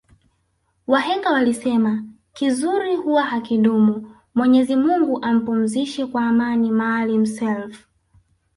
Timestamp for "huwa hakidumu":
2.95-4.15